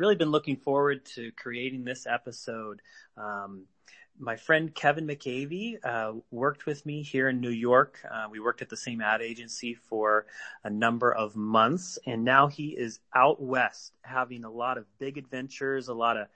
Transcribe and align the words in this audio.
really 0.00 0.16
been 0.16 0.30
looking 0.30 0.56
forward 0.56 1.04
to 1.04 1.30
creating 1.32 1.84
this 1.84 2.06
episode. 2.06 2.80
Um, 3.18 3.66
my 4.18 4.36
friend 4.36 4.74
Kevin 4.74 5.06
McAvey 5.06 5.76
uh, 5.84 6.12
worked 6.30 6.64
with 6.64 6.84
me 6.86 7.02
here 7.02 7.28
in 7.28 7.38
New 7.40 7.50
York. 7.50 7.98
Uh, 8.10 8.26
we 8.30 8.40
worked 8.40 8.62
at 8.62 8.70
the 8.70 8.76
same 8.78 9.02
ad 9.02 9.20
agency 9.20 9.74
for 9.74 10.24
a 10.64 10.70
number 10.70 11.12
of 11.12 11.36
months, 11.36 11.98
and 12.06 12.24
now 12.24 12.46
he 12.48 12.68
is 12.68 13.00
out 13.14 13.42
west 13.42 13.92
having 14.00 14.44
a 14.44 14.50
lot 14.50 14.78
of 14.78 14.86
big 14.98 15.18
adventures, 15.18 15.88
a 15.88 15.94
lot 15.94 16.16
of 16.16 16.28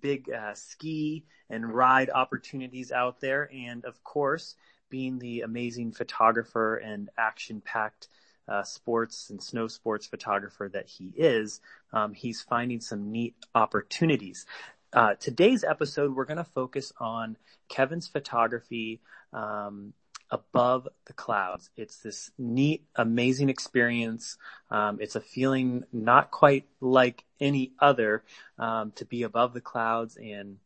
big 0.00 0.30
uh, 0.30 0.54
ski 0.54 1.26
and 1.50 1.74
ride 1.74 2.08
opportunities 2.08 2.90
out 2.90 3.20
there, 3.20 3.50
and 3.54 3.84
of 3.84 4.02
course, 4.02 4.54
being 4.88 5.18
the 5.18 5.42
amazing 5.42 5.92
photographer 5.92 6.76
and 6.76 7.10
action-packed 7.18 8.08
uh, 8.50 8.64
sports 8.64 9.30
and 9.30 9.42
snow 9.42 9.68
sports 9.68 10.06
photographer 10.06 10.68
that 10.72 10.86
he 10.86 11.12
is, 11.16 11.60
um, 11.92 12.12
he's 12.12 12.42
finding 12.42 12.80
some 12.80 13.10
neat 13.10 13.34
opportunities. 13.54 14.44
Uh, 14.92 15.14
today's 15.14 15.62
episode, 15.62 16.14
we're 16.14 16.24
going 16.24 16.36
to 16.36 16.44
focus 16.44 16.92
on 16.98 17.36
Kevin's 17.68 18.08
photography 18.08 19.00
um, 19.32 19.92
above 20.30 20.88
the 21.06 21.12
clouds. 21.12 21.70
It's 21.76 21.98
this 21.98 22.32
neat, 22.38 22.84
amazing 22.96 23.50
experience. 23.50 24.36
Um, 24.68 24.98
it's 25.00 25.14
a 25.14 25.20
feeling 25.20 25.84
not 25.92 26.32
quite 26.32 26.66
like 26.80 27.24
any 27.40 27.72
other 27.78 28.24
um, 28.58 28.90
to 28.96 29.04
be 29.04 29.22
above 29.22 29.54
the 29.54 29.60
clouds 29.60 30.16
and 30.16 30.58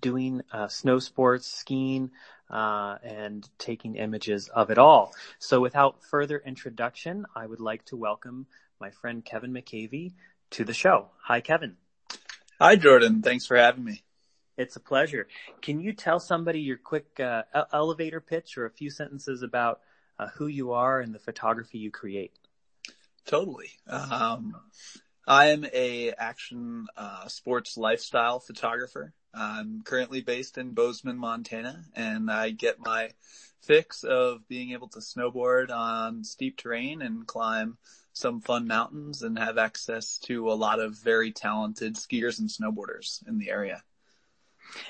doing 0.00 0.42
uh, 0.52 0.68
snow 0.68 0.98
sports, 0.98 1.46
skiing, 1.46 2.10
uh, 2.52 2.98
and 3.02 3.48
taking 3.58 3.96
images 3.96 4.48
of 4.48 4.70
it 4.70 4.78
all. 4.78 5.14
So 5.38 5.60
without 5.60 6.04
further 6.04 6.42
introduction, 6.44 7.26
I 7.34 7.46
would 7.46 7.60
like 7.60 7.84
to 7.86 7.96
welcome 7.96 8.46
my 8.80 8.90
friend 8.90 9.24
Kevin 9.24 9.52
McAvey 9.52 10.12
to 10.50 10.64
the 10.64 10.74
show. 10.74 11.08
Hi, 11.22 11.40
Kevin. 11.40 11.76
Hi, 12.60 12.76
Jordan. 12.76 13.22
Thanks 13.22 13.46
for 13.46 13.56
having 13.56 13.84
me. 13.84 14.02
It's 14.58 14.76
a 14.76 14.80
pleasure. 14.80 15.26
Can 15.62 15.80
you 15.80 15.94
tell 15.94 16.20
somebody 16.20 16.60
your 16.60 16.76
quick 16.76 17.18
uh, 17.18 17.42
elevator 17.72 18.20
pitch 18.20 18.58
or 18.58 18.66
a 18.66 18.70
few 18.70 18.90
sentences 18.90 19.42
about 19.42 19.80
uh, 20.18 20.28
who 20.34 20.46
you 20.46 20.72
are 20.72 21.00
and 21.00 21.14
the 21.14 21.18
photography 21.18 21.78
you 21.78 21.90
create? 21.90 22.32
Totally. 23.24 23.70
Um, 23.88 24.54
I 25.26 25.50
am 25.50 25.64
a 25.72 26.12
action 26.12 26.86
uh, 26.96 27.28
sports 27.28 27.76
lifestyle 27.76 28.40
photographer. 28.40 29.12
I'm 29.32 29.82
currently 29.82 30.20
based 30.20 30.58
in 30.58 30.72
Bozeman, 30.72 31.16
Montana, 31.16 31.84
and 31.94 32.30
I 32.30 32.50
get 32.50 32.80
my 32.80 33.10
fix 33.62 34.02
of 34.02 34.46
being 34.48 34.72
able 34.72 34.88
to 34.88 34.98
snowboard 34.98 35.70
on 35.70 36.24
steep 36.24 36.56
terrain 36.56 37.00
and 37.02 37.26
climb 37.26 37.78
some 38.12 38.40
fun 38.40 38.66
mountains 38.66 39.22
and 39.22 39.38
have 39.38 39.56
access 39.56 40.18
to 40.18 40.50
a 40.50 40.54
lot 40.54 40.80
of 40.80 40.98
very 40.98 41.32
talented 41.32 41.94
skiers 41.94 42.38
and 42.40 42.50
snowboarders 42.50 43.26
in 43.26 43.38
the 43.38 43.48
area. 43.48 43.82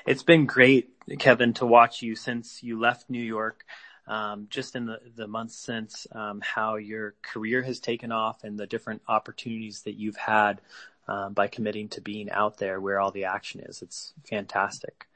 It's 0.05 0.23
been 0.23 0.45
great, 0.45 0.89
Kevin, 1.19 1.53
to 1.55 1.65
watch 1.65 2.01
you 2.01 2.15
since 2.15 2.63
you 2.63 2.79
left 2.79 3.09
New 3.09 3.23
York. 3.23 3.63
Um, 4.05 4.47
just 4.49 4.75
in 4.75 4.85
the, 4.85 4.99
the 5.15 5.27
months 5.27 5.55
since, 5.55 6.07
um, 6.11 6.41
how 6.41 6.75
your 6.75 7.15
career 7.21 7.61
has 7.61 7.79
taken 7.79 8.11
off 8.11 8.43
and 8.43 8.59
the 8.59 8.67
different 8.67 9.01
opportunities 9.07 9.83
that 9.83 9.95
you've 9.95 10.17
had, 10.17 10.59
um, 11.07 11.33
by 11.33 11.47
committing 11.47 11.89
to 11.89 12.01
being 12.01 12.29
out 12.29 12.57
there 12.57 12.79
where 12.81 12.99
all 12.99 13.11
the 13.11 13.25
action 13.25 13.61
is. 13.61 13.81
It's 13.81 14.13
fantastic. 14.29 15.07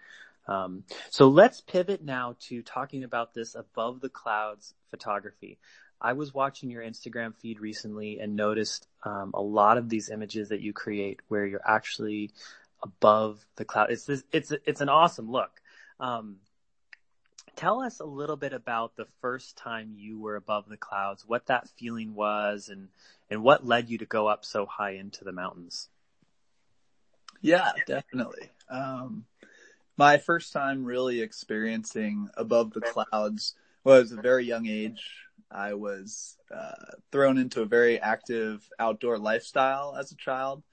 Um, 0.48 0.84
so 1.10 1.28
let's 1.28 1.62
pivot 1.62 2.04
now 2.04 2.36
to 2.48 2.62
talking 2.62 3.04
about 3.04 3.34
this 3.34 3.56
above 3.56 4.00
the 4.00 4.10
clouds 4.10 4.74
photography. 4.90 5.58
I 6.00 6.14
was 6.14 6.34
watching 6.34 6.70
your 6.70 6.84
Instagram 6.84 7.36
feed 7.36 7.60
recently 7.60 8.20
and 8.20 8.36
noticed 8.36 8.88
um, 9.04 9.32
a 9.34 9.42
lot 9.42 9.78
of 9.78 9.90
these 9.90 10.10
images 10.10 10.50
that 10.50 10.62
you 10.62 10.72
create 10.72 11.20
where 11.28 11.46
you're 11.46 11.68
actually 11.68 12.32
above 12.84 13.46
the 13.56 13.66
cloud. 13.66 13.92
It's 13.92 14.06
this, 14.06 14.24
it's 14.32 14.52
it's 14.66 14.82
an 14.82 14.90
awesome 14.90 15.32
look. 15.32 15.60
Um, 16.00 16.38
tell 17.58 17.82
us 17.82 18.00
a 18.00 18.06
little 18.06 18.38
bit 18.38 18.54
about 18.54 18.96
the 18.96 19.08
first 19.20 19.58
time 19.58 19.96
you 19.98 20.18
were 20.18 20.38
above 20.38 20.70
the 20.70 20.78
clouds, 20.78 21.26
what 21.28 21.48
that 21.48 21.68
feeling 21.78 22.16
was, 22.16 22.70
and 22.70 22.88
and 23.30 23.44
what 23.44 23.66
led 23.66 23.90
you 23.90 23.98
to 23.98 24.06
go 24.06 24.28
up 24.28 24.46
so 24.46 24.66
high 24.66 24.92
into 24.92 25.26
the 25.26 25.34
mountains. 25.34 25.90
Yeah, 27.42 27.72
definitely. 27.86 28.50
Um, 28.70 29.26
my 29.98 30.18
first 30.18 30.54
time 30.54 30.86
really 30.86 31.22
experiencing 31.22 32.30
above 32.38 32.72
the 32.72 32.82
clouds 32.82 33.56
was 33.84 34.12
a 34.12 34.22
very 34.22 34.46
young 34.46 34.68
age. 34.68 35.04
I 35.52 35.74
was 35.74 36.38
uh, 36.54 36.94
thrown 37.12 37.38
into 37.38 37.62
a 37.62 37.66
very 37.66 38.00
active 38.00 38.68
outdoor 38.80 39.18
lifestyle 39.18 39.96
as 39.98 40.12
a 40.12 40.16
child, 40.16 40.64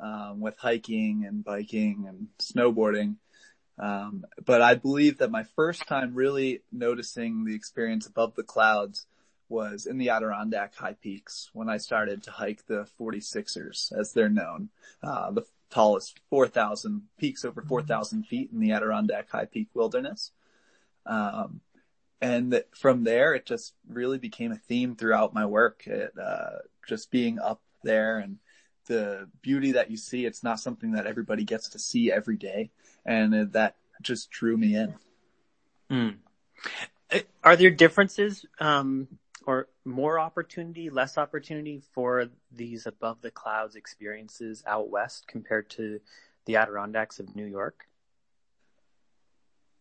um, 0.00 0.40
with 0.40 0.56
hiking 0.58 1.24
and 1.26 1.44
biking 1.44 2.04
and 2.08 2.28
snowboarding. 2.38 3.16
Um, 3.78 4.24
but 4.44 4.62
I 4.62 4.74
believe 4.74 5.18
that 5.18 5.30
my 5.30 5.44
first 5.56 5.86
time 5.86 6.14
really 6.14 6.62
noticing 6.70 7.44
the 7.44 7.54
experience 7.54 8.06
above 8.06 8.34
the 8.34 8.42
clouds 8.42 9.06
was 9.48 9.86
in 9.86 9.98
the 9.98 10.10
Adirondack 10.10 10.74
high 10.74 10.94
peaks 10.94 11.50
when 11.52 11.68
I 11.68 11.76
started 11.76 12.22
to 12.24 12.30
hike 12.30 12.66
the 12.66 12.86
46ers 12.98 13.92
as 13.98 14.12
they're 14.12 14.28
known, 14.28 14.70
uh, 15.02 15.30
the 15.32 15.44
tallest 15.70 16.20
4,000 16.30 17.02
peaks 17.18 17.44
over 17.44 17.62
4,000 17.62 18.24
feet 18.24 18.50
in 18.52 18.60
the 18.60 18.72
Adirondack 18.72 19.30
high 19.30 19.46
peak 19.46 19.68
wilderness. 19.74 20.30
Um, 21.04 21.60
and 22.20 22.62
from 22.74 23.04
there, 23.04 23.34
it 23.34 23.44
just 23.44 23.74
really 23.88 24.18
became 24.18 24.52
a 24.52 24.56
theme 24.56 24.96
throughout 24.96 25.34
my 25.34 25.44
work. 25.44 25.86
It, 25.86 26.12
uh, 26.18 26.58
just 26.88 27.10
being 27.10 27.38
up 27.38 27.60
there 27.82 28.18
and 28.18 28.38
the 28.86 29.28
beauty 29.42 29.72
that 29.72 29.90
you 29.90 29.96
see. 29.96 30.24
It's 30.24 30.42
not 30.42 30.60
something 30.60 30.92
that 30.92 31.06
everybody 31.06 31.44
gets 31.44 31.68
to 31.70 31.78
see 31.78 32.12
every 32.12 32.36
day. 32.36 32.70
And 33.04 33.52
that 33.52 33.76
just 34.02 34.30
drew 34.30 34.56
me 34.56 34.76
in. 34.76 34.94
Mm. 35.90 37.22
Are 37.42 37.56
there 37.56 37.70
differences, 37.70 38.44
um, 38.58 39.08
or 39.46 39.68
more 39.84 40.18
opportunity, 40.18 40.90
less 40.90 41.18
opportunity 41.18 41.82
for 41.92 42.30
these 42.50 42.86
above 42.86 43.20
the 43.20 43.30
clouds 43.30 43.76
experiences 43.76 44.64
out 44.66 44.90
west 44.90 45.26
compared 45.28 45.68
to 45.70 46.00
the 46.46 46.56
Adirondacks 46.56 47.20
of 47.20 47.36
New 47.36 47.44
York? 47.44 47.86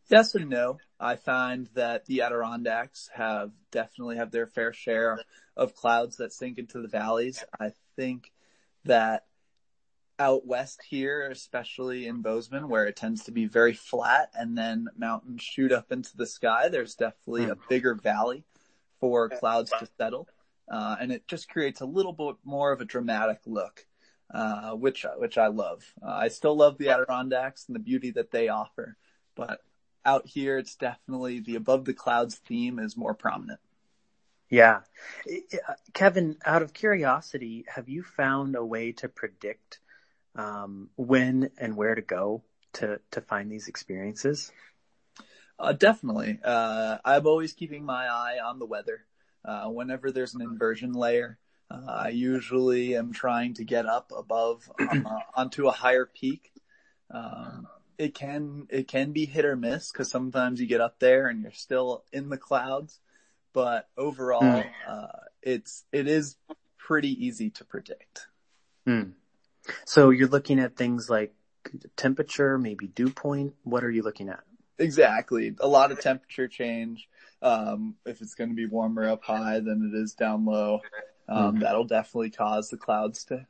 Yes 0.09 0.35
and 0.35 0.50
no. 0.50 0.80
I 1.00 1.16
find 1.16 1.70
that 1.75 2.06
the 2.06 2.22
Adirondacks 2.22 3.09
have 3.14 3.52
definitely 3.72 4.18
have 4.18 4.31
their 4.31 4.47
fair 4.47 4.74
share 4.74 5.20
of 5.56 5.75
clouds 5.75 6.18
that 6.18 6.34
sink 6.34 6.58
into 6.58 6.81
the 6.81 6.90
valleys. 6.90 7.44
I 7.59 7.72
think 7.96 8.31
that 8.85 9.23
out 10.19 10.45
west 10.45 10.81
here, 10.88 11.29
especially 11.29 12.07
in 12.07 12.21
Bozeman, 12.21 12.69
where 12.69 12.85
it 12.85 12.95
tends 12.95 13.23
to 13.23 13.31
be 13.31 13.45
very 13.45 13.73
flat 13.73 14.29
and 14.33 14.57
then 14.57 14.88
mountains 14.97 15.41
shoot 15.41 15.71
up 15.71 15.91
into 15.91 16.16
the 16.16 16.27
sky, 16.27 16.69
there's 16.69 16.95
definitely 16.95 17.45
a 17.45 17.55
hmm. 17.55 17.61
bigger 17.69 17.95
valley 17.95 18.43
for 18.99 19.29
clouds 19.29 19.72
to 19.79 19.88
settle. 19.97 20.27
Uh, 20.69 20.95
and 20.99 21.11
it 21.11 21.27
just 21.27 21.49
creates 21.49 21.81
a 21.81 21.85
little 21.85 22.13
bit 22.13 22.35
more 22.45 22.72
of 22.72 22.79
a 22.79 22.85
dramatic 22.85 23.39
look, 23.45 23.85
uh, 24.33 24.72
which, 24.72 25.05
which 25.17 25.38
I 25.38 25.47
love. 25.47 25.83
Uh, 26.01 26.11
I 26.11 26.27
still 26.29 26.55
love 26.55 26.77
the 26.77 26.89
Adirondacks 26.89 27.66
and 27.67 27.75
the 27.75 27.81
beauty 27.81 28.11
that 28.11 28.31
they 28.31 28.47
offer, 28.47 28.95
but 29.35 29.59
out 30.05 30.27
here, 30.27 30.57
it's 30.57 30.75
definitely 30.75 31.39
the 31.39 31.55
above 31.55 31.85
the 31.85 31.93
clouds 31.93 32.35
theme 32.35 32.79
is 32.79 32.97
more 32.97 33.13
prominent. 33.13 33.59
Yeah. 34.49 34.81
Kevin, 35.93 36.37
out 36.45 36.61
of 36.61 36.73
curiosity, 36.73 37.65
have 37.67 37.89
you 37.89 38.03
found 38.03 38.55
a 38.55 38.65
way 38.65 38.91
to 38.93 39.09
predict 39.09 39.79
um, 40.35 40.89
when 40.95 41.49
and 41.57 41.75
where 41.75 41.95
to 41.95 42.01
go 42.01 42.43
to, 42.73 42.99
to 43.11 43.21
find 43.21 43.51
these 43.51 43.67
experiences? 43.67 44.51
Uh, 45.59 45.73
definitely. 45.73 46.39
Uh, 46.43 46.97
I'm 47.05 47.25
always 47.25 47.53
keeping 47.53 47.85
my 47.85 48.07
eye 48.07 48.39
on 48.43 48.59
the 48.59 48.65
weather. 48.65 49.05
Uh, 49.45 49.67
whenever 49.69 50.11
there's 50.11 50.35
an 50.35 50.41
inversion 50.41 50.93
layer, 50.93 51.37
uh, 51.69 51.85
I 51.87 52.09
usually 52.09 52.96
am 52.96 53.13
trying 53.13 53.53
to 53.55 53.63
get 53.63 53.85
up 53.85 54.11
above 54.16 54.72
uh, 54.79 55.19
onto 55.35 55.67
a 55.67 55.72
higher 55.72 56.05
peak. 56.05 56.51
Um, 57.11 57.67
it 57.97 58.16
can 58.16 58.67
it 58.69 58.87
can 58.87 59.11
be 59.11 59.25
hit 59.25 59.46
or 59.46 59.55
miss 59.55 59.91
because 59.91 60.09
sometimes 60.09 60.59
you 60.59 60.67
get 60.67 60.81
up 60.81 60.99
there 60.99 61.28
and 61.28 61.41
you're 61.41 61.51
still 61.51 62.03
in 62.11 62.29
the 62.29 62.37
clouds, 62.37 62.99
but 63.53 63.88
overall, 63.97 64.41
mm. 64.41 64.70
uh, 64.88 65.08
it's 65.41 65.85
it 65.91 66.08
is 66.08 66.35
pretty 66.78 67.26
easy 67.26 67.50
to 67.52 67.66
predict. 67.66 68.28
Mm. 68.88 69.14
So 69.85 70.09
you're 70.09 70.28
looking 70.28 70.59
at 70.59 70.76
things 70.76 71.09
like 71.09 71.34
temperature, 71.96 72.58
maybe 72.58 72.88
dew 72.88 73.09
point. 73.09 73.53
What 73.64 73.84
are 73.84 73.91
you 73.91 74.03
looking 74.03 74.29
at? 74.29 74.41
Exactly, 74.78 75.55
a 75.59 75.67
lot 75.67 75.91
of 75.91 76.02
temperature 76.02 76.47
change. 76.47 77.08
Um, 77.41 77.96
if 78.05 78.22
it's 78.22 78.35
going 78.35 78.50
to 78.50 78.55
be 78.55 78.66
warmer 78.66 79.09
up 79.09 79.23
high 79.23 79.59
than 79.59 79.91
it 79.94 79.97
is 79.97 80.14
down 80.14 80.46
low, 80.46 80.82
um, 81.28 81.58
mm. 81.58 81.59
that'll 81.61 81.85
definitely 81.85 82.32
cause 82.32 82.70
the 82.70 82.78
clouds 82.78 83.26
to 83.26 83.46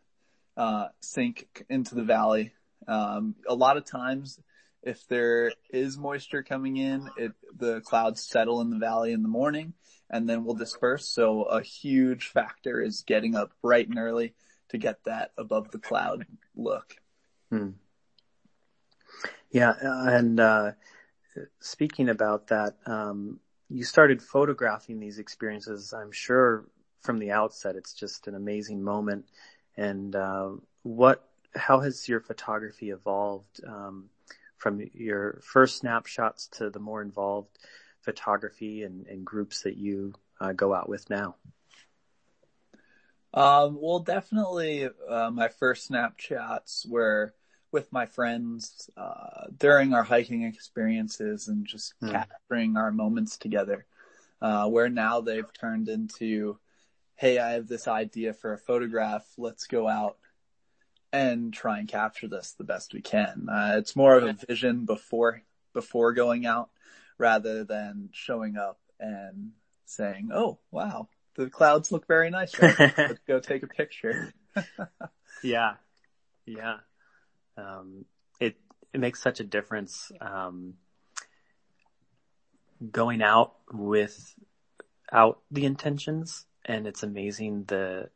uh, 0.57 0.87
sink 0.99 1.65
into 1.69 1.95
the 1.95 2.03
valley 2.03 2.53
um, 2.87 3.35
a 3.47 3.55
lot 3.55 3.77
of 3.77 3.85
times, 3.85 4.39
if 4.83 5.07
there 5.07 5.53
is 5.69 5.97
moisture 5.97 6.43
coming 6.43 6.77
in, 6.77 7.09
it, 7.17 7.31
the 7.55 7.81
clouds 7.81 8.21
settle 8.21 8.61
in 8.61 8.69
the 8.69 8.77
valley 8.77 9.13
in 9.13 9.23
the 9.23 9.29
morning 9.29 9.73
and 10.09 10.29
then 10.29 10.43
will 10.43 10.55
disperse. 10.55 11.07
So 11.07 11.43
a 11.43 11.61
huge 11.61 12.27
factor 12.27 12.81
is 12.81 13.01
getting 13.01 13.35
up 13.35 13.51
bright 13.61 13.87
and 13.87 13.97
early 13.97 14.33
to 14.69 14.77
get 14.77 15.03
that 15.05 15.31
above 15.37 15.71
the 15.71 15.79
cloud 15.79 16.25
look. 16.55 16.95
Hmm. 17.49 17.69
Yeah, 19.51 19.73
and 19.81 20.39
uh, 20.39 20.71
speaking 21.59 22.09
about 22.09 22.47
that, 22.47 22.75
um, 22.85 23.39
you 23.69 23.83
started 23.83 24.21
photographing 24.21 24.99
these 24.99 25.19
experiences. 25.19 25.93
I'm 25.93 26.11
sure 26.11 26.65
from 27.01 27.19
the 27.19 27.31
outset, 27.31 27.75
it's 27.75 27.93
just 27.93 28.27
an 28.27 28.35
amazing 28.35 28.81
moment. 28.81 29.25
And 29.77 30.15
uh, 30.15 30.49
what, 30.81 31.27
how 31.55 31.81
has 31.81 32.09
your 32.09 32.19
photography 32.19 32.89
evolved 32.89 33.61
um, 33.67 34.09
from 34.63 34.81
your 34.93 35.41
first 35.43 35.79
snapshots 35.79 36.47
to 36.47 36.69
the 36.69 36.79
more 36.79 37.01
involved 37.01 37.59
photography 37.99 38.83
and, 38.83 39.05
and 39.07 39.25
groups 39.25 39.63
that 39.63 39.75
you 39.75 40.13
uh, 40.39 40.53
go 40.53 40.73
out 40.73 40.87
with 40.87 41.09
now? 41.09 41.35
Um, 43.33 43.77
well, 43.81 43.99
definitely, 43.99 44.87
uh, 45.09 45.31
my 45.31 45.49
first 45.49 45.91
Snapchats 45.91 46.87
were 46.87 47.33
with 47.73 47.91
my 47.91 48.05
friends, 48.05 48.89
uh, 48.95 49.47
during 49.57 49.93
our 49.93 50.03
hiking 50.03 50.43
experiences 50.43 51.49
and 51.49 51.65
just 51.65 51.93
mm. 52.01 52.11
capturing 52.11 52.77
our 52.77 52.91
moments 52.91 53.37
together. 53.37 53.85
Uh, 54.41 54.67
where 54.67 54.89
now 54.89 55.19
they've 55.19 55.51
turned 55.59 55.89
into, 55.89 56.57
Hey, 57.15 57.37
I 57.39 57.51
have 57.51 57.67
this 57.67 57.87
idea 57.87 58.33
for 58.33 58.53
a 58.53 58.57
photograph. 58.57 59.25
Let's 59.37 59.67
go 59.67 59.89
out 59.89 60.17
and 61.13 61.53
try 61.53 61.77
and 61.77 61.87
capture 61.87 62.27
this 62.27 62.53
the 62.57 62.63
best 62.63 62.93
we 62.93 63.01
can. 63.01 63.47
Uh, 63.47 63.75
it's 63.77 63.95
more 63.95 64.17
of 64.17 64.23
a 64.23 64.33
vision 64.47 64.85
before, 64.85 65.43
before 65.71 66.11
going 66.11 66.47
out 66.47 66.71
rather 67.19 67.63
than 67.63 68.09
showing 68.11 68.57
up 68.57 68.79
and 68.99 69.51
saying, 69.85 70.31
Oh, 70.33 70.57
wow, 70.71 71.07
the 71.35 71.51
clouds 71.51 71.91
look 71.91 72.07
very 72.07 72.31
nice. 72.31 72.59
Right? 72.59 72.77
Let's 72.97 73.21
go 73.27 73.39
take 73.39 73.61
a 73.61 73.67
picture. 73.67 74.33
yeah. 75.43 75.75
Yeah. 76.47 76.77
Um, 77.57 78.05
it, 78.39 78.55
it 78.91 78.99
makes 78.99 79.21
such 79.21 79.39
a 79.39 79.43
difference, 79.43 80.11
um, 80.19 80.73
going 82.91 83.21
out 83.21 83.53
without 83.71 85.41
the 85.51 85.65
intentions 85.65 86.47
and 86.65 86.87
it's 86.87 87.03
amazing 87.03 87.65
the, 87.67 88.09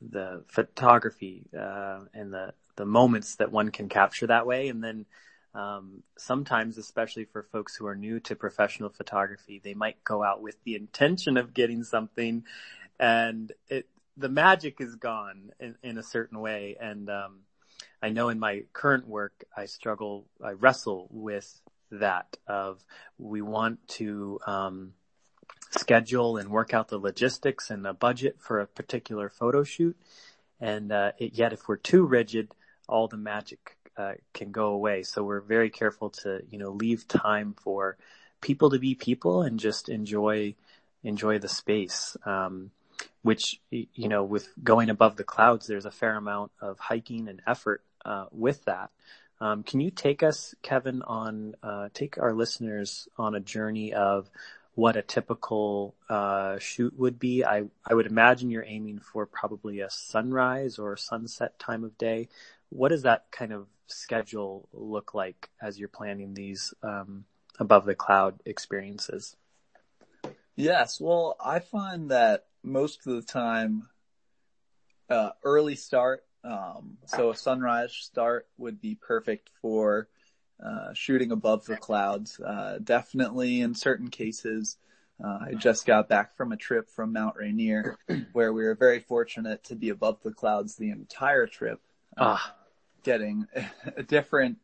the 0.00 0.44
photography, 0.48 1.44
uh, 1.58 2.00
and 2.14 2.32
the, 2.32 2.54
the 2.76 2.86
moments 2.86 3.36
that 3.36 3.50
one 3.50 3.70
can 3.70 3.88
capture 3.88 4.26
that 4.28 4.46
way. 4.46 4.68
And 4.68 4.82
then, 4.82 5.06
um, 5.54 6.02
sometimes, 6.16 6.78
especially 6.78 7.24
for 7.24 7.42
folks 7.42 7.74
who 7.74 7.86
are 7.86 7.96
new 7.96 8.20
to 8.20 8.36
professional 8.36 8.90
photography, 8.90 9.60
they 9.62 9.74
might 9.74 10.04
go 10.04 10.22
out 10.22 10.42
with 10.42 10.62
the 10.64 10.76
intention 10.76 11.36
of 11.36 11.54
getting 11.54 11.82
something 11.82 12.44
and 13.00 13.52
it, 13.68 13.88
the 14.16 14.28
magic 14.28 14.80
is 14.80 14.96
gone 14.96 15.52
in, 15.60 15.76
in 15.82 15.98
a 15.98 16.02
certain 16.02 16.40
way. 16.40 16.76
And, 16.80 17.08
um, 17.08 17.40
I 18.02 18.10
know 18.10 18.28
in 18.28 18.38
my 18.38 18.64
current 18.72 19.08
work, 19.08 19.44
I 19.56 19.66
struggle, 19.66 20.26
I 20.42 20.52
wrestle 20.52 21.08
with 21.10 21.60
that 21.90 22.36
of 22.46 22.84
we 23.18 23.42
want 23.42 23.86
to, 23.88 24.38
um, 24.46 24.92
schedule 25.70 26.36
and 26.36 26.50
work 26.50 26.74
out 26.74 26.88
the 26.88 26.98
logistics 26.98 27.70
and 27.70 27.84
the 27.84 27.92
budget 27.92 28.36
for 28.38 28.60
a 28.60 28.66
particular 28.66 29.28
photo 29.28 29.64
shoot. 29.64 29.96
And, 30.60 30.90
uh, 30.92 31.12
it, 31.18 31.34
yet 31.34 31.52
if 31.52 31.68
we're 31.68 31.76
too 31.76 32.04
rigid, 32.04 32.50
all 32.88 33.08
the 33.08 33.16
magic 33.16 33.76
uh, 33.96 34.14
can 34.32 34.50
go 34.50 34.68
away. 34.68 35.02
So 35.02 35.22
we're 35.22 35.40
very 35.40 35.70
careful 35.70 36.10
to, 36.22 36.40
you 36.50 36.58
know, 36.58 36.70
leave 36.70 37.06
time 37.06 37.54
for 37.62 37.96
people 38.40 38.70
to 38.70 38.78
be 38.78 38.94
people 38.94 39.42
and 39.42 39.58
just 39.58 39.88
enjoy, 39.88 40.54
enjoy 41.02 41.38
the 41.38 41.48
space. 41.48 42.16
Um, 42.24 42.70
which, 43.22 43.60
you 43.70 44.08
know, 44.08 44.24
with 44.24 44.48
going 44.62 44.90
above 44.90 45.16
the 45.16 45.24
clouds, 45.24 45.66
there's 45.66 45.84
a 45.84 45.90
fair 45.90 46.16
amount 46.16 46.50
of 46.60 46.78
hiking 46.78 47.28
and 47.28 47.42
effort, 47.46 47.82
uh, 48.04 48.26
with 48.30 48.64
that. 48.64 48.90
Um, 49.40 49.62
can 49.62 49.80
you 49.80 49.90
take 49.90 50.22
us, 50.22 50.54
Kevin, 50.62 51.02
on, 51.02 51.54
uh, 51.62 51.88
take 51.92 52.18
our 52.18 52.32
listeners 52.32 53.08
on 53.16 53.34
a 53.34 53.40
journey 53.40 53.92
of 53.92 54.30
what 54.78 54.96
a 54.96 55.02
typical, 55.02 55.96
uh, 56.08 56.56
shoot 56.60 56.96
would 56.96 57.18
be? 57.18 57.44
I, 57.44 57.64
I 57.84 57.94
would 57.94 58.06
imagine 58.06 58.48
you're 58.48 58.64
aiming 58.64 59.00
for 59.00 59.26
probably 59.26 59.80
a 59.80 59.90
sunrise 59.90 60.78
or 60.78 60.96
sunset 60.96 61.58
time 61.58 61.82
of 61.82 61.98
day. 61.98 62.28
What 62.68 62.90
does 62.90 63.02
that 63.02 63.24
kind 63.32 63.52
of 63.52 63.66
schedule 63.88 64.68
look 64.72 65.14
like 65.14 65.50
as 65.60 65.80
you're 65.80 65.88
planning 65.88 66.32
these 66.32 66.72
um, 66.84 67.24
above 67.58 67.86
the 67.86 67.96
cloud 67.96 68.40
experiences? 68.44 69.34
Yes, 70.54 71.00
well, 71.00 71.34
I 71.44 71.58
find 71.58 72.12
that 72.12 72.46
most 72.62 73.04
of 73.04 73.16
the 73.16 73.22
time, 73.22 73.88
uh, 75.10 75.30
early 75.42 75.74
start, 75.74 76.24
um, 76.44 76.98
so 77.04 77.30
a 77.30 77.36
sunrise 77.36 77.94
start 77.94 78.46
would 78.58 78.80
be 78.80 78.94
perfect 78.94 79.50
for 79.60 80.06
uh, 80.64 80.92
shooting 80.92 81.32
above 81.32 81.64
the 81.66 81.76
clouds. 81.76 82.40
Uh, 82.40 82.78
definitely 82.82 83.60
in 83.60 83.74
certain 83.74 84.08
cases, 84.08 84.76
uh, 85.22 85.38
I 85.48 85.54
just 85.54 85.86
got 85.86 86.08
back 86.08 86.36
from 86.36 86.52
a 86.52 86.56
trip 86.56 86.90
from 86.90 87.12
Mount 87.12 87.36
Rainier 87.36 87.96
where 88.32 88.52
we 88.52 88.64
were 88.64 88.74
very 88.74 89.00
fortunate 89.00 89.64
to 89.64 89.74
be 89.76 89.88
above 89.90 90.22
the 90.22 90.32
clouds 90.32 90.76
the 90.76 90.90
entire 90.90 91.46
trip. 91.46 91.80
Ah 92.16 92.54
getting 93.02 93.46
different 94.06 94.58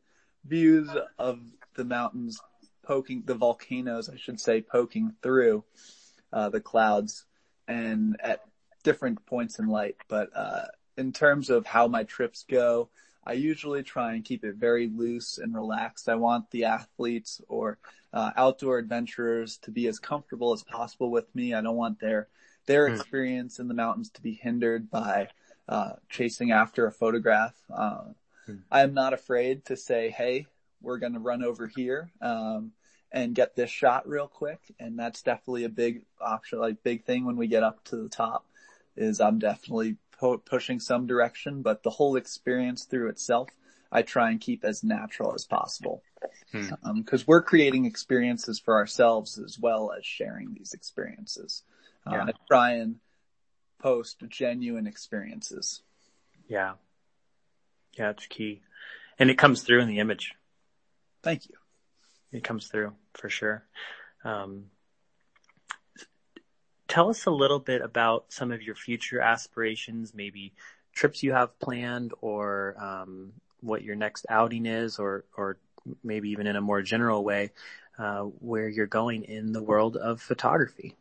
views 0.44 0.91
of 1.19 1.41
the 1.76 1.85
mountains 1.85 2.40
poking, 2.82 3.23
the 3.25 3.35
volcanoes, 3.35 4.08
I 4.08 4.17
should 4.17 4.40
say, 4.40 4.61
poking 4.61 5.14
through, 5.23 5.64
uh, 6.32 6.50
the 6.50 6.61
clouds 6.61 7.25
and 7.67 8.17
at 8.20 8.40
different 8.82 9.25
points 9.25 9.58
in 9.58 9.69
light. 9.69 9.97
But, 10.08 10.29
uh, 10.37 10.67
in 10.97 11.12
terms 11.12 11.50
of 11.50 11.67
how 11.67 11.88
my 11.88 12.05
trips 12.05 12.44
go, 12.49 12.90
I 13.26 13.32
usually 13.32 13.82
try 13.82 14.15
and 14.15 14.25
keep 14.25 14.44
it 14.44 14.56
very 14.56 14.88
loose 14.88 15.38
and 15.38 15.55
relaxed. 15.55 16.09
I 16.09 16.15
want 16.15 16.50
the 16.50 16.65
athletes 16.65 17.41
or 17.49 17.79
uh, 18.12 18.31
outdoor 18.37 18.79
adventurers 18.79 19.59
to 19.59 19.71
be 19.71 19.87
as 19.88 19.99
comfortable 19.99 20.53
as 20.53 20.62
possible 20.62 21.11
with 21.11 21.35
me. 21.35 21.55
I 21.55 21.61
don't 21.61 21.76
want 21.76 22.00
their 22.00 22.29
their 22.67 22.88
hmm. 22.88 22.94
experience 22.94 23.59
in 23.59 23.69
the 23.69 23.75
mountains 23.75 24.11
to 24.11 24.23
be 24.23 24.32
hindered 24.32 24.91
by 24.91 25.29
uh, 25.69 25.93
chasing 26.09 26.53
after 26.53 26.87
a 26.87 26.93
photograph. 26.93 27.55
Uh, 27.75 28.05
Hmm. 28.47 28.56
I'm 28.71 28.94
not 28.94 29.12
afraid 29.12 29.65
to 29.67 29.76
say, 29.76 30.11
hey, 30.11 30.47
we're 30.81 30.99
going 30.99 31.15
to 31.15 31.19
run 31.19 31.43
over 31.43 31.67
here 31.67 32.11
um, 32.21 32.73
and 33.11 33.35
get 33.35 33.56
this 33.56 33.71
shot 33.71 34.09
real 34.09 34.29
quick. 34.29 34.61
And 34.79 34.99
that's 34.99 35.23
definitely 35.23 35.65
a 35.65 35.71
big 35.71 36.05
option, 36.21 36.59
like 36.59 36.82
big 36.82 37.05
thing 37.05 37.25
when 37.25 37.37
we 37.37 37.47
get 37.47 37.62
up 37.62 37.82
to 37.85 37.97
the 37.97 38.09
top 38.09 38.47
is 38.97 39.21
I'm 39.21 39.38
definitely 39.38 39.97
po- 40.25 40.38
pushing 40.38 40.81
some 40.81 41.07
direction, 41.07 41.61
but 41.61 41.83
the 41.83 41.90
whole 41.90 42.16
experience 42.16 42.85
through 42.85 43.11
itself, 43.11 43.50
I 43.93 44.00
try 44.00 44.31
and 44.31 44.40
keep 44.40 44.64
as 44.64 44.83
natural 44.83 45.35
as 45.35 45.45
possible. 45.45 46.02
Hmm. 46.50 46.71
Um, 46.83 47.04
cause 47.04 47.26
we're 47.26 47.43
creating 47.43 47.85
experiences 47.85 48.59
for 48.59 48.75
ourselves 48.75 49.38
as 49.38 49.59
well 49.59 49.93
as 49.93 50.07
sharing 50.07 50.54
these 50.54 50.73
experiences. 50.73 51.62
Uh, 52.07 52.12
yeah. 52.12 52.25
I 52.25 52.33
try 52.49 52.71
and 52.76 52.97
post 53.78 54.23
genuine 54.28 54.87
experiences. 54.87 55.83
Yeah. 56.49 56.75
Yeah, 57.99 58.11
it's 58.11 58.26
key. 58.26 58.62
And 59.19 59.31
it 59.31 59.37
comes 59.37 59.62
through 59.62 59.83
in 59.83 59.88
the 59.88 59.99
image. 59.99 60.35
Thank 61.23 61.49
you. 61.50 61.57
It 62.33 62.43
comes 62.43 62.69
through 62.69 62.95
for 63.12 63.28
sure. 63.28 63.64
Um, 64.25 64.71
tell 66.95 67.11
us 67.11 67.27
a 67.27 67.31
little 67.31 67.59
bit 67.59 67.83
about 67.83 68.27
some 68.29 68.53
of 68.53 68.63
your 68.63 68.77
future 68.77 69.21
aspirations, 69.21 70.15
maybe 70.15 70.53
trips 70.95 71.25
you 71.25 71.33
have 71.33 71.59
planned 71.59 72.13
or, 72.21 72.77
um, 72.79 73.33
what 73.59 73.83
your 73.83 73.97
next 73.97 74.27
outing 74.29 74.65
is 74.65 75.01
or, 75.01 75.25
or 75.37 75.59
maybe 76.05 76.31
even 76.31 76.47
in 76.47 76.55
a 76.55 76.61
more 76.61 76.83
general 76.83 77.25
way, 77.25 77.51
uh, 77.99 78.21
where 78.21 78.69
you're 78.69 78.87
going 78.87 79.25
in 79.25 79.51
the 79.51 79.61
world 79.61 79.97
of 79.97 80.23
photography. 80.23 80.95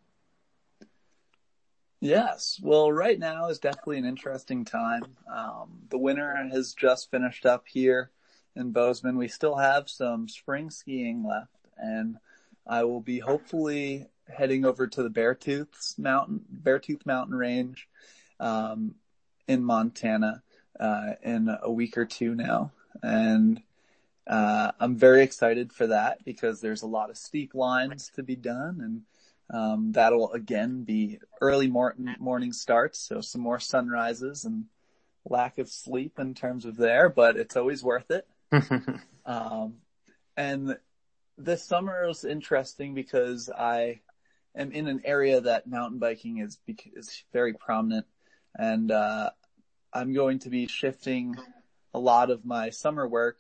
Yes. 2.00 2.60
Well, 2.64 2.92
right 2.92 3.20
now 3.20 3.50
is 3.50 3.60
definitely 3.60 4.00
an 4.00 4.06
interesting 4.06 4.66
time. 4.66 5.04
Um, 5.32 5.84
the 5.90 6.00
winter 6.00 6.36
has 6.52 6.74
just 6.74 7.12
finished 7.12 7.46
up 7.46 7.66
here 7.68 8.10
in 8.56 8.72
Bozeman. 8.72 9.16
We 9.16 9.28
still 9.28 9.58
have 9.58 9.88
some 9.88 10.28
spring 10.28 10.72
skiing 10.72 11.24
left 11.24 11.68
and 11.78 12.18
I 12.66 12.84
will 12.84 13.02
be 13.02 13.20
hopefully 13.20 14.08
heading 14.34 14.66
over 14.66 14.88
to 14.88 15.04
the 15.04 15.10
Beartooth 15.10 15.98
Mountain, 15.98 16.42
Beartooth 16.64 17.06
Mountain 17.06 17.36
Range, 17.36 17.88
um, 18.40 18.96
in 19.48 19.64
Montana, 19.64 20.42
uh, 20.80 21.14
in 21.22 21.56
a 21.62 21.72
week 21.72 21.98
or 21.98 22.06
two 22.06 22.36
now. 22.36 22.72
And, 23.02 23.62
uh, 24.26 24.72
I'm 24.80 24.96
very 24.96 25.24
excited 25.24 25.74
for 25.74 25.88
that 25.88 26.24
because 26.24 26.62
there's 26.62 26.82
a 26.82 26.88
lot 26.88 27.10
of 27.10 27.18
steep 27.18 27.54
lines 27.54 28.10
to 28.16 28.24
be 28.24 28.36
done 28.36 28.80
and, 28.82 29.02
um, 29.50 29.92
that'll 29.92 30.32
again 30.32 30.84
be 30.84 31.20
early 31.42 31.68
morning 31.68 32.16
morning 32.20 32.54
starts, 32.54 33.00
so 33.00 33.22
some 33.22 33.42
more 33.42 33.60
sunrises 33.60 34.46
and 34.46 34.66
lack 35.26 35.58
of 35.58 35.70
sleep 35.70 36.20
in 36.20 36.34
terms 36.34 36.66
of 36.66 36.78
there, 36.78 37.10
but 37.10 37.38
it's 37.38 37.56
always 37.56 37.84
worth 37.84 38.10
it. 38.12 38.28
um, 39.26 39.76
and 40.38 40.78
this 41.38 41.64
summer 41.64 42.08
is 42.08 42.24
interesting 42.24 42.94
because 42.94 43.50
I 43.50 44.02
am 44.56 44.72
in 44.72 44.88
an 44.88 45.02
area 45.06 45.42
that 45.42 45.68
mountain 45.68 46.00
biking 46.00 46.40
is 46.40 46.58
is 46.96 47.24
very 47.32 47.54
prominent, 47.54 48.06
and 48.56 48.92
uh, 48.92 49.32
I'm 49.92 50.14
going 50.14 50.40
to 50.40 50.50
be 50.50 50.68
shifting 50.68 51.36
a 51.94 52.00
lot 52.00 52.30
of 52.32 52.46
my 52.46 52.70
summer 52.70 53.08
work 53.08 53.38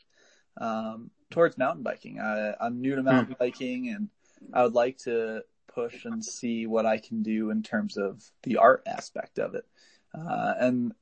um, 0.57 1.09
towards 1.31 1.57
mountain 1.57 1.83
biking. 1.83 2.19
I, 2.19 2.53
I'm 2.59 2.81
new 2.81 2.95
to 2.95 3.03
mountain 3.03 3.35
biking, 3.39 3.89
and 3.89 4.09
I 4.53 4.63
would 4.63 4.73
like 4.73 4.97
to 4.99 5.41
push 5.73 6.05
and 6.05 6.23
see 6.23 6.67
what 6.67 6.85
I 6.85 6.97
can 6.97 7.23
do 7.23 7.49
in 7.49 7.63
terms 7.63 7.97
of 7.97 8.23
the 8.43 8.57
art 8.57 8.83
aspect 8.85 9.39
of 9.39 9.55
it. 9.55 9.65
Uh, 10.13 10.53
and 10.59 10.93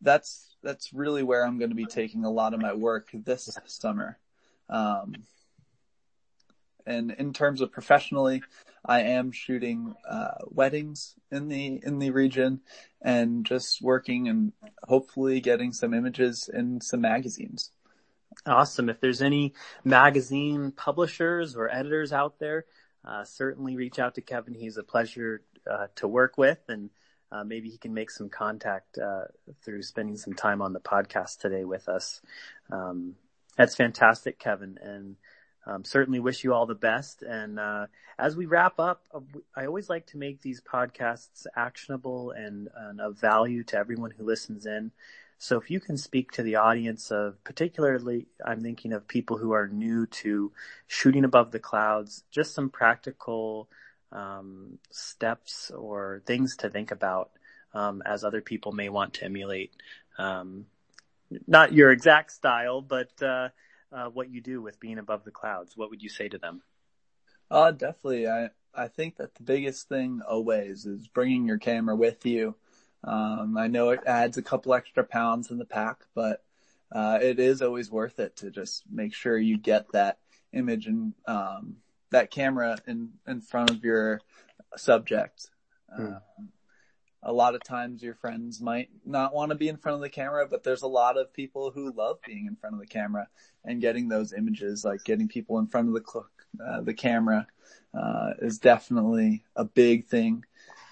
that's 0.00 0.56
that's 0.62 0.92
really 0.92 1.22
where 1.22 1.44
I'm 1.46 1.58
going 1.58 1.70
to 1.70 1.76
be 1.76 1.86
taking 1.86 2.24
a 2.24 2.30
lot 2.30 2.54
of 2.54 2.60
my 2.60 2.72
work 2.72 3.10
this 3.12 3.56
summer. 3.66 4.18
Um, 4.68 5.14
and 6.86 7.12
in 7.12 7.32
terms 7.32 7.60
of 7.60 7.72
professionally, 7.72 8.42
I 8.84 9.00
am 9.02 9.32
shooting 9.32 9.94
uh, 10.08 10.38
weddings 10.46 11.14
in 11.30 11.48
the 11.48 11.80
in 11.84 11.98
the 11.98 12.10
region, 12.10 12.60
and 13.00 13.44
just 13.44 13.82
working 13.82 14.28
and 14.28 14.52
hopefully 14.84 15.40
getting 15.40 15.72
some 15.72 15.94
images 15.94 16.50
in 16.52 16.80
some 16.80 17.00
magazines. 17.00 17.70
Awesome. 18.46 18.88
If 18.88 19.00
there's 19.00 19.22
any 19.22 19.54
magazine 19.84 20.72
publishers 20.72 21.54
or 21.54 21.72
editors 21.72 22.12
out 22.12 22.38
there, 22.38 22.64
uh, 23.04 23.24
certainly 23.24 23.76
reach 23.76 23.98
out 23.98 24.14
to 24.14 24.20
Kevin. 24.20 24.54
He's 24.54 24.78
a 24.78 24.82
pleasure 24.82 25.42
uh, 25.70 25.88
to 25.96 26.08
work 26.08 26.38
with, 26.38 26.58
and 26.68 26.90
uh, 27.30 27.44
maybe 27.44 27.68
he 27.68 27.78
can 27.78 27.94
make 27.94 28.10
some 28.10 28.28
contact 28.28 28.98
uh, 28.98 29.24
through 29.64 29.82
spending 29.82 30.16
some 30.16 30.34
time 30.34 30.60
on 30.60 30.72
the 30.72 30.80
podcast 30.80 31.38
today 31.38 31.64
with 31.64 31.88
us. 31.88 32.20
Um, 32.70 33.14
that's 33.56 33.76
fantastic, 33.76 34.38
Kevin, 34.38 34.78
and 34.82 35.16
um, 35.66 35.84
certainly 35.84 36.20
wish 36.20 36.44
you 36.44 36.54
all 36.54 36.66
the 36.66 36.74
best. 36.74 37.22
And 37.22 37.58
uh, 37.58 37.86
as 38.18 38.36
we 38.36 38.46
wrap 38.46 38.78
up, 38.80 39.04
uh, 39.14 39.20
I 39.54 39.66
always 39.66 39.88
like 39.88 40.06
to 40.08 40.18
make 40.18 40.40
these 40.40 40.60
podcasts 40.60 41.46
actionable 41.54 42.32
and, 42.32 42.68
and 42.76 43.00
of 43.00 43.18
value 43.20 43.62
to 43.64 43.76
everyone 43.76 44.10
who 44.10 44.24
listens 44.24 44.66
in. 44.66 44.90
So 45.38 45.58
if 45.58 45.70
you 45.70 45.80
can 45.80 45.96
speak 45.96 46.30
to 46.32 46.42
the 46.42 46.56
audience 46.56 47.10
of 47.10 47.42
particularly, 47.42 48.26
I'm 48.44 48.60
thinking 48.60 48.92
of 48.92 49.08
people 49.08 49.38
who 49.38 49.52
are 49.52 49.66
new 49.66 50.06
to 50.06 50.52
shooting 50.86 51.24
above 51.24 51.50
the 51.50 51.58
clouds, 51.58 52.22
just 52.30 52.54
some 52.54 52.70
practical 52.70 53.68
um, 54.12 54.78
steps 54.90 55.70
or 55.70 56.22
things 56.26 56.56
to 56.58 56.70
think 56.70 56.92
about 56.92 57.30
um, 57.74 58.02
as 58.06 58.22
other 58.22 58.40
people 58.40 58.70
may 58.70 58.88
want 58.88 59.14
to 59.14 59.24
emulate. 59.24 59.72
Um, 60.18 60.66
not 61.46 61.72
your 61.72 61.90
exact 61.90 62.30
style, 62.30 62.80
but 62.80 63.10
uh, 63.22 63.48
uh, 63.92 64.06
what 64.06 64.30
you 64.30 64.40
do 64.40 64.62
with 64.62 64.80
being 64.80 64.98
above 64.98 65.24
the 65.24 65.30
clouds. 65.30 65.76
What 65.76 65.90
would 65.90 66.02
you 66.02 66.08
say 66.08 66.28
to 66.28 66.38
them? 66.38 66.62
Uh, 67.50 67.70
definitely. 67.70 68.28
I 68.28 68.50
I 68.74 68.88
think 68.88 69.16
that 69.16 69.34
the 69.34 69.42
biggest 69.42 69.88
thing 69.88 70.22
always 70.26 70.86
is 70.86 71.08
bringing 71.08 71.46
your 71.46 71.58
camera 71.58 71.94
with 71.94 72.24
you. 72.24 72.56
Um, 73.04 73.56
I 73.58 73.66
know 73.66 73.90
it 73.90 74.00
adds 74.06 74.38
a 74.38 74.42
couple 74.42 74.72
extra 74.72 75.04
pounds 75.04 75.50
in 75.50 75.58
the 75.58 75.66
pack, 75.66 76.04
but 76.14 76.42
uh, 76.90 77.18
it 77.20 77.38
is 77.38 77.60
always 77.60 77.90
worth 77.90 78.18
it 78.18 78.36
to 78.36 78.50
just 78.50 78.84
make 78.90 79.14
sure 79.14 79.36
you 79.36 79.58
get 79.58 79.92
that 79.92 80.18
image 80.52 80.86
and 80.86 81.14
um, 81.26 81.76
that 82.10 82.30
camera 82.30 82.78
in 82.86 83.10
in 83.26 83.40
front 83.40 83.70
of 83.70 83.84
your 83.84 84.20
subject. 84.76 85.50
Mm. 85.98 86.20
A 87.22 87.32
lot 87.32 87.54
of 87.54 87.62
times 87.62 88.02
your 88.02 88.14
friends 88.14 88.60
might 88.60 88.88
not 89.04 89.34
want 89.34 89.50
to 89.50 89.56
be 89.56 89.68
in 89.68 89.76
front 89.76 89.96
of 89.96 90.02
the 90.02 90.08
camera, 90.08 90.46
but 90.48 90.64
there's 90.64 90.82
a 90.82 90.88
lot 90.88 91.16
of 91.16 91.32
people 91.32 91.70
who 91.70 91.92
love 91.92 92.18
being 92.26 92.46
in 92.46 92.56
front 92.56 92.74
of 92.74 92.80
the 92.80 92.86
camera 92.86 93.28
and 93.64 93.80
getting 93.80 94.08
those 94.08 94.32
images, 94.32 94.84
like 94.84 95.04
getting 95.04 95.28
people 95.28 95.58
in 95.58 95.66
front 95.66 95.88
of 95.88 95.94
the 95.94 96.22
uh, 96.64 96.80
the 96.80 96.94
camera, 96.94 97.46
uh, 97.94 98.30
is 98.40 98.58
definitely 98.58 99.44
a 99.54 99.64
big 99.64 100.06
thing. 100.06 100.44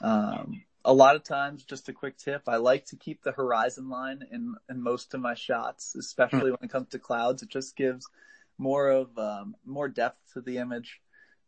Um, 0.03 0.63
a 0.85 0.93
lot 0.93 1.17
of 1.17 1.25
times, 1.25 1.65
just 1.65 1.89
a 1.89 1.93
quick 1.93 2.17
tip, 2.17 2.43
I 2.47 2.57
like 2.57 2.87
to 2.87 2.97
keep 2.97 3.23
the 3.23 3.33
horizon 3.33 3.91
line 3.91 4.25
in, 4.31 4.55
in 4.71 4.83
most 4.83 5.13
of 5.13 5.21
my 5.21 5.35
shots, 5.35 5.95
especially 5.95 6.51
mm. 6.51 6.59
when 6.59 6.63
it 6.63 6.71
comes 6.71 6.89
to 6.91 6.99
clouds. 6.99 7.43
It 7.43 7.51
just 7.51 7.77
gives 7.77 8.09
more 8.57 8.89
of, 8.89 9.19
um, 9.19 9.57
more 9.67 9.89
depth 9.89 10.33
to 10.35 10.41
the 10.41 10.59
image. 10.59 11.01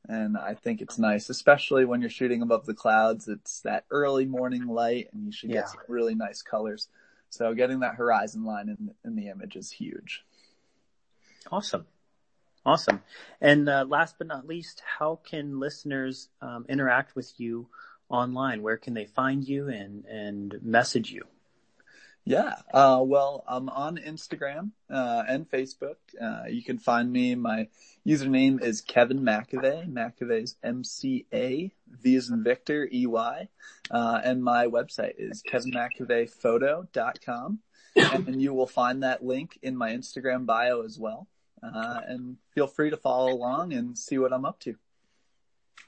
And 0.09 0.37
I 0.37 0.55
think 0.55 0.81
it's 0.81 0.99
nice, 0.99 1.31
especially 1.31 1.85
when 1.85 2.01
you're 2.01 2.11
shooting 2.11 2.43
above 2.43 2.67
the 2.67 2.75
clouds. 2.75 3.29
It's 3.29 3.61
that 3.61 3.85
early 3.91 4.27
morning 4.27 4.67
light 4.67 5.09
and 5.13 5.25
you 5.25 5.33
should 5.33 5.51
get 5.51 5.57
yeah. 5.57 5.67
some 5.67 5.81
really 5.89 6.15
nice 6.15 6.43
colors. 6.43 6.89
So 7.31 7.55
getting 7.55 7.81
that 7.81 7.95
horizon 7.95 8.45
line 8.45 8.69
in, 8.69 8.95
in 9.05 9.17
the 9.17 9.29
image 9.29 9.57
is 9.57 9.71
huge. 9.71 10.25
Awesome. 11.51 11.87
Awesome. 12.65 13.03
And 13.41 13.69
uh, 13.69 13.85
last 13.89 14.17
but 14.19 14.27
not 14.27 14.47
least, 14.47 14.83
how 14.99 15.21
can 15.25 15.59
listeners 15.59 16.29
um, 16.41 16.67
interact 16.69 17.17
with 17.17 17.33
you 17.39 17.69
online? 18.09 18.63
Where 18.63 18.77
can 18.77 18.95
they 18.95 19.07
find 19.07 19.47
you 19.47 19.69
and, 19.69 20.05
and 20.05 20.59
message 20.63 21.11
you? 21.11 21.25
Yeah. 22.25 22.55
Uh, 22.73 23.03
well, 23.05 23.43
I'm 23.49 23.69
on 23.69 23.97
Instagram, 23.97 24.71
uh, 24.89 25.25
and 25.29 25.51
Facebook. 25.51 25.97
Uh, 26.21 26.45
you 26.49 26.63
can 26.63 26.79
find 26.79 27.11
me. 27.11 27.35
My 27.35 27.67
username 28.07 28.63
is 28.63 28.81
Kevin 28.81 29.19
McAvey. 29.21 29.93
McAvey's 29.93 30.55
M-C-A, 30.63 31.73
V 31.89 32.15
is 32.15 32.31
in 32.31 32.45
Victor, 32.45 32.89
E-Y. 32.93 33.49
Uh, 33.91 34.21
and 34.25 34.45
my 34.45 34.67
website 34.67 35.15
is 35.19 35.43
kevinmcaveyphoto.com. 35.43 37.59
and 37.97 38.41
you 38.41 38.55
will 38.55 38.67
find 38.67 39.03
that 39.03 39.23
link 39.25 39.59
in 39.63 39.77
my 39.77 39.91
Instagram 39.91 40.47
bio 40.47 40.83
as 40.83 40.99
well. 40.99 41.29
Uh, 41.63 42.01
and 42.07 42.39
feel 42.55 42.67
free 42.67 42.91
to 42.91 42.97
follow 42.97 43.33
along 43.33 43.73
and 43.73 43.99
see 43.99 44.19
what 44.19 44.33
I'm 44.33 44.45
up 44.45 44.59
to. 44.61 44.77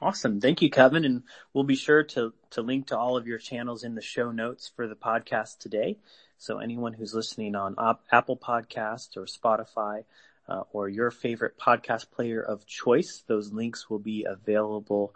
Awesome. 0.00 0.40
Thank 0.40 0.62
you, 0.62 0.70
Kevin. 0.70 1.04
And 1.04 1.22
we'll 1.52 1.64
be 1.64 1.76
sure 1.76 2.02
to, 2.02 2.32
to 2.50 2.62
link 2.62 2.88
to 2.88 2.98
all 2.98 3.16
of 3.16 3.26
your 3.26 3.38
channels 3.38 3.84
in 3.84 3.94
the 3.94 4.02
show 4.02 4.30
notes 4.30 4.70
for 4.74 4.86
the 4.86 4.96
podcast 4.96 5.58
today. 5.58 5.98
So 6.38 6.58
anyone 6.58 6.92
who's 6.92 7.14
listening 7.14 7.54
on 7.54 7.76
Apple 8.10 8.36
Podcasts 8.36 9.16
or 9.16 9.26
Spotify 9.26 10.04
uh, 10.48 10.62
or 10.72 10.88
your 10.88 11.10
favorite 11.10 11.58
podcast 11.58 12.10
player 12.10 12.42
of 12.42 12.66
choice, 12.66 13.22
those 13.26 13.52
links 13.52 13.88
will 13.88 13.98
be 13.98 14.26
available 14.28 15.14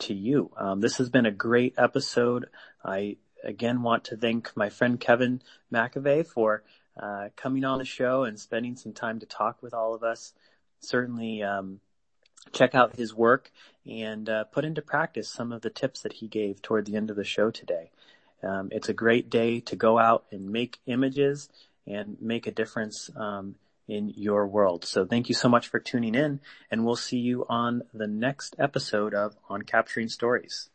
to 0.00 0.14
you. 0.14 0.50
Um, 0.56 0.80
this 0.80 0.96
has 0.98 1.10
been 1.10 1.26
a 1.26 1.30
great 1.32 1.74
episode. 1.78 2.46
I 2.84 3.16
again 3.44 3.82
want 3.82 4.04
to 4.04 4.16
thank 4.16 4.56
my 4.56 4.70
friend 4.70 4.98
Kevin 4.98 5.42
McAvey 5.72 6.26
for 6.26 6.62
uh, 7.00 7.28
coming 7.36 7.64
on 7.64 7.78
the 7.78 7.84
show 7.84 8.24
and 8.24 8.38
spending 8.38 8.76
some 8.76 8.92
time 8.92 9.20
to 9.20 9.26
talk 9.26 9.62
with 9.62 9.74
all 9.74 9.94
of 9.94 10.02
us. 10.02 10.32
Certainly, 10.80 11.42
um, 11.42 11.80
check 12.52 12.74
out 12.74 12.96
his 12.96 13.14
work 13.14 13.50
and 13.86 14.28
uh, 14.28 14.44
put 14.44 14.64
into 14.64 14.82
practice 14.82 15.28
some 15.28 15.52
of 15.52 15.62
the 15.62 15.70
tips 15.70 16.02
that 16.02 16.14
he 16.14 16.28
gave 16.28 16.62
toward 16.62 16.86
the 16.86 16.96
end 16.96 17.10
of 17.10 17.16
the 17.16 17.24
show 17.24 17.50
today. 17.50 17.90
Um, 18.42 18.68
it's 18.72 18.88
a 18.88 18.94
great 18.94 19.30
day 19.30 19.60
to 19.60 19.76
go 19.76 19.98
out 19.98 20.24
and 20.32 20.50
make 20.50 20.80
images 20.86 21.48
and 21.86 22.16
make 22.20 22.46
a 22.46 22.52
difference 22.52 23.10
um, 23.16 23.56
in 23.88 24.12
your 24.16 24.46
world. 24.46 24.84
So 24.84 25.04
thank 25.04 25.28
you 25.28 25.34
so 25.34 25.48
much 25.48 25.68
for 25.68 25.78
tuning 25.78 26.14
in, 26.14 26.40
and 26.70 26.84
we'll 26.84 26.96
see 26.96 27.18
you 27.18 27.46
on 27.48 27.82
the 27.92 28.06
next 28.06 28.56
episode 28.58 29.14
of 29.14 29.36
On 29.48 29.62
Capturing 29.62 30.08
Stories. 30.08 30.71